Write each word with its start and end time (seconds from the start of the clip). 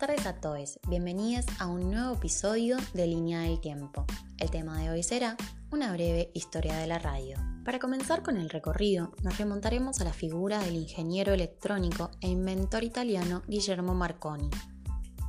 tardes 0.00 0.24
a 0.24 0.32
todos, 0.32 0.80
bienvenidos 0.88 1.44
a 1.58 1.66
un 1.66 1.90
nuevo 1.90 2.14
episodio 2.14 2.78
de 2.94 3.06
Línea 3.06 3.40
del 3.40 3.60
Tiempo. 3.60 4.06
El 4.38 4.50
tema 4.50 4.80
de 4.80 4.88
hoy 4.88 5.02
será 5.02 5.36
una 5.70 5.92
breve 5.92 6.30
historia 6.32 6.74
de 6.78 6.86
la 6.86 6.98
radio. 6.98 7.36
Para 7.66 7.78
comenzar 7.78 8.22
con 8.22 8.38
el 8.38 8.48
recorrido, 8.48 9.12
nos 9.22 9.36
remontaremos 9.36 10.00
a 10.00 10.04
la 10.04 10.14
figura 10.14 10.58
del 10.60 10.76
ingeniero 10.76 11.34
electrónico 11.34 12.10
e 12.22 12.28
inventor 12.28 12.82
italiano 12.82 13.42
Guillermo 13.46 13.94
Marconi. 13.94 14.48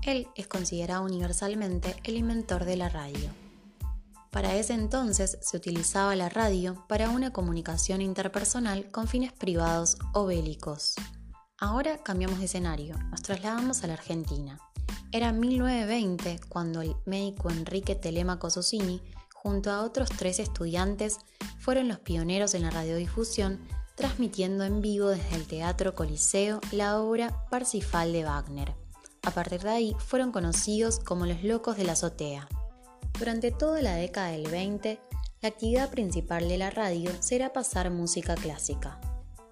Él 0.03 0.27
es 0.37 0.47
considerado 0.47 1.03
universalmente 1.03 1.97
el 2.05 2.15
inventor 2.15 2.63
de 2.63 2.77
la 2.77 2.87
radio. 2.87 3.29
Para 4.29 4.55
ese 4.55 4.73
entonces 4.73 5.37
se 5.41 5.57
utilizaba 5.57 6.15
la 6.15 6.29
radio 6.29 6.85
para 6.87 7.09
una 7.09 7.33
comunicación 7.33 8.01
interpersonal 8.01 8.89
con 8.89 9.09
fines 9.09 9.33
privados 9.33 9.97
o 10.13 10.27
bélicos. 10.27 10.95
Ahora 11.63 11.99
cambiamos 11.99 12.39
de 12.39 12.45
escenario, 12.45 12.97
nos 13.11 13.21
trasladamos 13.21 13.83
a 13.83 13.87
la 13.87 13.93
Argentina. 13.93 14.59
Era 15.11 15.31
1920 15.31 16.39
cuando 16.49 16.81
el 16.81 16.95
médico 17.05 17.51
Enrique 17.51 17.93
Telemaco 17.93 18.49
Susini, 18.49 18.99
junto 19.35 19.69
a 19.69 19.83
otros 19.83 20.09
tres 20.09 20.39
estudiantes, 20.39 21.19
fueron 21.59 21.87
los 21.87 21.99
pioneros 21.99 22.55
en 22.55 22.63
la 22.63 22.71
radiodifusión, 22.71 23.59
transmitiendo 23.93 24.63
en 24.63 24.81
vivo 24.81 25.09
desde 25.09 25.35
el 25.35 25.45
Teatro 25.45 25.93
Coliseo 25.93 26.61
la 26.71 26.99
obra 26.99 27.45
Parsifal 27.51 28.11
de 28.11 28.23
Wagner. 28.23 28.73
A 29.21 29.29
partir 29.29 29.61
de 29.61 29.69
ahí 29.69 29.95
fueron 29.99 30.31
conocidos 30.31 30.99
como 30.99 31.27
los 31.27 31.43
locos 31.43 31.77
de 31.77 31.83
la 31.83 31.91
azotea. 31.91 32.49
Durante 33.19 33.51
toda 33.51 33.83
la 33.83 33.93
década 33.93 34.29
del 34.29 34.49
20, 34.49 34.99
la 35.41 35.49
actividad 35.49 35.91
principal 35.91 36.49
de 36.49 36.57
la 36.57 36.71
radio 36.71 37.11
será 37.19 37.53
pasar 37.53 37.91
música 37.91 38.33
clásica. 38.33 38.99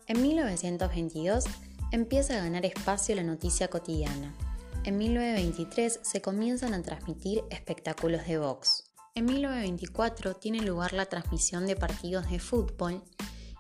En 0.07 0.23
1922 0.23 1.45
empieza 1.91 2.35
a 2.35 2.43
ganar 2.43 2.65
espacio 2.65 3.15
la 3.15 3.23
noticia 3.23 3.67
cotidiana. 3.67 4.35
En 4.83 4.97
1923 4.97 5.99
se 6.01 6.21
comienzan 6.21 6.73
a 6.73 6.81
transmitir 6.81 7.43
espectáculos 7.49 8.25
de 8.27 8.37
box. 8.37 8.83
En 9.15 9.25
1924 9.25 10.35
tiene 10.35 10.61
lugar 10.61 10.93
la 10.93 11.07
transmisión 11.07 11.67
de 11.67 11.75
partidos 11.75 12.29
de 12.29 12.39
fútbol 12.39 13.03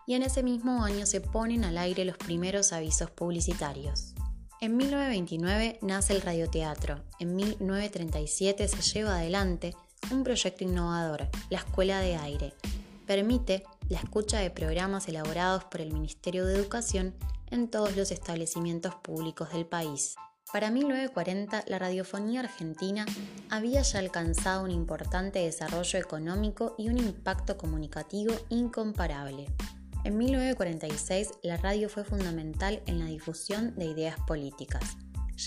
y 0.05 0.13
en 0.13 0.23
ese 0.23 0.43
mismo 0.43 0.83
año 0.83 1.05
se 1.05 1.21
ponen 1.21 1.63
al 1.65 1.77
aire 1.77 2.05
los 2.05 2.17
primeros 2.17 2.71
avisos 2.71 3.11
publicitarios. 3.11 4.13
En 4.61 4.75
1929 4.77 5.79
nace 5.81 6.13
el 6.13 6.21
radioteatro. 6.21 7.03
En 7.19 7.35
1937 7.35 8.67
se 8.67 8.81
lleva 8.81 9.17
adelante 9.17 9.75
un 10.11 10.23
proyecto 10.23 10.63
innovador, 10.63 11.29
la 11.49 11.59
Escuela 11.59 11.99
de 11.99 12.15
Aire. 12.15 12.53
Permite 13.05 13.63
la 13.89 13.99
escucha 13.99 14.39
de 14.39 14.51
programas 14.51 15.07
elaborados 15.07 15.63
por 15.65 15.81
el 15.81 15.93
Ministerio 15.93 16.45
de 16.45 16.55
Educación 16.55 17.15
en 17.51 17.69
todos 17.69 17.95
los 17.95 18.11
establecimientos 18.11 18.95
públicos 18.95 19.51
del 19.51 19.65
país. 19.65 20.15
Para 20.51 20.71
1940, 20.71 21.65
la 21.67 21.77
radiofonía 21.77 22.39
argentina 22.39 23.05
había 23.49 23.83
ya 23.83 23.99
alcanzado 23.99 24.63
un 24.63 24.71
importante 24.71 25.39
desarrollo 25.39 25.99
económico 25.99 26.73
y 26.77 26.89
un 26.89 26.97
impacto 26.97 27.55
comunicativo 27.55 28.33
incomparable. 28.49 29.45
En 30.05 30.17
1946, 30.17 31.31
la 31.43 31.57
radio 31.57 31.87
fue 31.87 32.03
fundamental 32.03 32.81
en 32.87 32.99
la 32.99 33.05
difusión 33.05 33.75
de 33.75 33.85
ideas 33.85 34.17
políticas. 34.25 34.97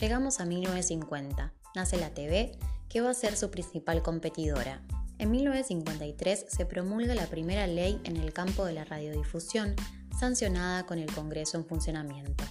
Llegamos 0.00 0.38
a 0.38 0.44
1950, 0.44 1.52
nace 1.74 1.96
la 1.96 2.10
TV, 2.10 2.58
que 2.88 3.00
va 3.00 3.10
a 3.10 3.14
ser 3.14 3.36
su 3.36 3.50
principal 3.50 4.02
competidora. 4.02 4.82
En 5.18 5.30
1953 5.30 6.46
se 6.48 6.66
promulga 6.66 7.14
la 7.14 7.26
primera 7.26 7.66
ley 7.66 8.00
en 8.04 8.16
el 8.16 8.32
campo 8.32 8.64
de 8.64 8.74
la 8.74 8.84
radiodifusión, 8.84 9.74
sancionada 10.22 10.86
con 10.86 11.00
el 11.00 11.12
Congreso 11.12 11.56
en 11.56 11.66
funcionamiento. 11.66 12.44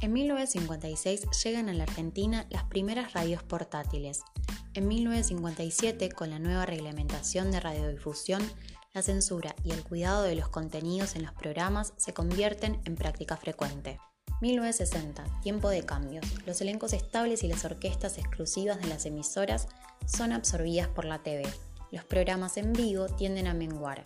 En 0.00 0.12
1956 0.12 1.26
llegan 1.42 1.68
a 1.68 1.74
la 1.74 1.82
Argentina 1.82 2.46
las 2.50 2.62
primeras 2.62 3.14
radios 3.14 3.42
portátiles. 3.42 4.20
En 4.74 4.86
1957, 4.86 6.12
con 6.12 6.30
la 6.30 6.38
nueva 6.38 6.66
reglamentación 6.66 7.50
de 7.50 7.58
radiodifusión, 7.58 8.40
la 8.94 9.02
censura 9.02 9.56
y 9.64 9.72
el 9.72 9.82
cuidado 9.82 10.22
de 10.22 10.36
los 10.36 10.50
contenidos 10.50 11.16
en 11.16 11.22
los 11.22 11.32
programas 11.32 11.94
se 11.96 12.14
convierten 12.14 12.80
en 12.84 12.94
práctica 12.94 13.36
frecuente. 13.36 13.98
1960, 14.40 15.24
tiempo 15.42 15.68
de 15.68 15.82
cambios. 15.82 16.24
Los 16.46 16.60
elencos 16.60 16.92
estables 16.92 17.42
y 17.42 17.48
las 17.48 17.64
orquestas 17.64 18.18
exclusivas 18.18 18.80
de 18.80 18.86
las 18.86 19.04
emisoras 19.04 19.66
son 20.06 20.30
absorbidas 20.30 20.86
por 20.86 21.06
la 21.06 21.24
TV. 21.24 21.42
Los 21.90 22.04
programas 22.04 22.56
en 22.56 22.72
vivo 22.72 23.06
tienden 23.06 23.48
a 23.48 23.54
menguar 23.54 24.00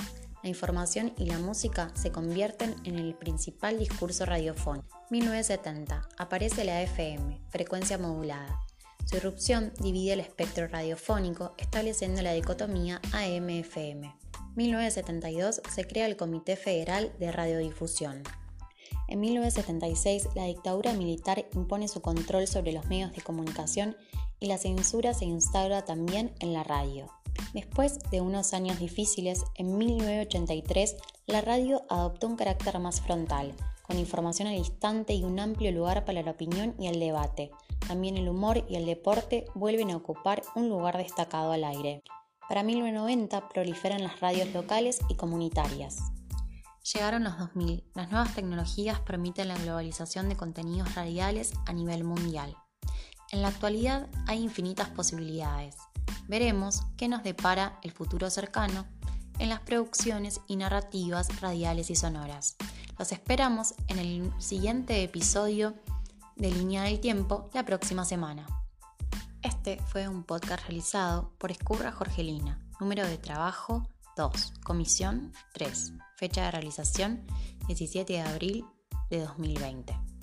la 0.44 0.50
información 0.50 1.14
y 1.16 1.24
la 1.24 1.38
música 1.38 1.90
se 1.94 2.12
convierten 2.12 2.76
en 2.84 2.98
el 2.98 3.14
principal 3.14 3.78
discurso 3.78 4.26
radiofónico. 4.26 4.86
1970. 5.08 6.06
Aparece 6.18 6.66
la 6.66 6.82
FM, 6.82 7.40
frecuencia 7.48 7.96
modulada. 7.96 8.60
Su 9.06 9.16
irrupción 9.16 9.72
divide 9.80 10.12
el 10.12 10.20
espectro 10.20 10.68
radiofónico, 10.68 11.54
estableciendo 11.56 12.20
la 12.20 12.34
dicotomía 12.34 13.00
AM-FM. 13.12 14.14
1972 14.54 15.62
se 15.66 15.86
crea 15.86 16.04
el 16.04 16.18
Comité 16.18 16.56
Federal 16.56 17.10
de 17.18 17.32
Radiodifusión. 17.32 18.22
En 19.08 19.20
1976, 19.20 20.28
la 20.34 20.44
dictadura 20.44 20.92
militar 20.92 21.46
impone 21.54 21.88
su 21.88 22.02
control 22.02 22.46
sobre 22.46 22.72
los 22.72 22.84
medios 22.84 23.12
de 23.12 23.22
comunicación 23.22 23.96
y 24.40 24.46
la 24.48 24.58
censura 24.58 25.14
se 25.14 25.24
instaura 25.24 25.86
también 25.86 26.34
en 26.40 26.52
la 26.52 26.64
radio. 26.64 27.10
Después 27.54 28.00
de 28.10 28.20
unos 28.20 28.52
años 28.52 28.80
difíciles, 28.80 29.44
en 29.54 29.78
1983 29.78 30.96
la 31.26 31.40
radio 31.40 31.82
adoptó 31.88 32.26
un 32.26 32.34
carácter 32.34 32.80
más 32.80 33.00
frontal, 33.00 33.54
con 33.82 33.96
información 33.96 34.48
al 34.48 34.56
instante 34.56 35.14
y 35.14 35.22
un 35.22 35.38
amplio 35.38 35.70
lugar 35.70 36.04
para 36.04 36.22
la 36.22 36.32
opinión 36.32 36.74
y 36.80 36.88
el 36.88 36.98
debate. 36.98 37.52
También 37.86 38.16
el 38.16 38.28
humor 38.28 38.64
y 38.68 38.74
el 38.74 38.86
deporte 38.86 39.44
vuelven 39.54 39.92
a 39.92 39.96
ocupar 39.96 40.42
un 40.56 40.68
lugar 40.68 40.98
destacado 40.98 41.52
al 41.52 41.62
aire. 41.62 42.02
Para 42.48 42.64
1990 42.64 43.48
proliferan 43.48 44.02
las 44.02 44.18
radios 44.18 44.52
locales 44.52 44.98
y 45.08 45.14
comunitarias. 45.14 45.98
Llegaron 46.92 47.22
los 47.22 47.38
2000. 47.38 47.84
Las 47.94 48.10
nuevas 48.10 48.34
tecnologías 48.34 48.98
permiten 48.98 49.46
la 49.46 49.56
globalización 49.58 50.28
de 50.28 50.36
contenidos 50.36 50.96
radiales 50.96 51.52
a 51.66 51.72
nivel 51.72 52.02
mundial. 52.02 52.56
En 53.30 53.42
la 53.42 53.48
actualidad 53.48 54.08
hay 54.26 54.42
infinitas 54.42 54.88
posibilidades 54.88 55.76
veremos 56.28 56.82
qué 56.96 57.08
nos 57.08 57.22
depara 57.22 57.78
el 57.82 57.92
futuro 57.92 58.30
cercano 58.30 58.86
en 59.38 59.48
las 59.48 59.60
producciones 59.60 60.40
y 60.46 60.56
narrativas 60.56 61.40
radiales 61.40 61.90
y 61.90 61.96
sonoras. 61.96 62.56
Los 62.98 63.12
esperamos 63.12 63.74
en 63.88 63.98
el 63.98 64.32
siguiente 64.38 65.02
episodio 65.02 65.74
de 66.36 66.50
Línea 66.50 66.84
del 66.84 67.00
Tiempo 67.00 67.50
la 67.52 67.64
próxima 67.64 68.04
semana. 68.04 68.46
Este 69.42 69.78
fue 69.88 70.08
un 70.08 70.24
podcast 70.24 70.64
realizado 70.66 71.32
por 71.38 71.50
Escurra 71.50 71.92
Jorgelina, 71.92 72.58
número 72.80 73.06
de 73.06 73.18
trabajo 73.18 73.86
2, 74.16 74.54
comisión 74.64 75.32
3, 75.52 75.92
fecha 76.16 76.44
de 76.44 76.50
realización 76.52 77.26
17 77.66 78.12
de 78.12 78.20
abril 78.20 78.64
de 79.10 79.20
2020. 79.20 80.13